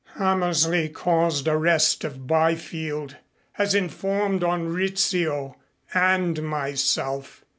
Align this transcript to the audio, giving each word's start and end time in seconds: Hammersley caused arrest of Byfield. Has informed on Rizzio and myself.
Hammersley 0.17 0.89
caused 0.89 1.47
arrest 1.47 2.03
of 2.03 2.25
Byfield. 2.25 3.17
Has 3.51 3.75
informed 3.75 4.43
on 4.43 4.65
Rizzio 4.73 5.57
and 5.93 6.41
myself. 6.41 7.45